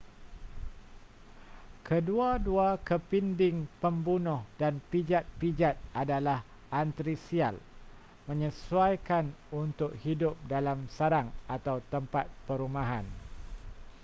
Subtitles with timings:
[1.87, 6.39] kedua-dua kepinding pembunuh dan pijat-pijat adalah
[6.79, 7.53] altrisial
[8.27, 9.25] menyesuaikan
[9.61, 13.05] untuk hidup dalam sarang atau tempat perumahan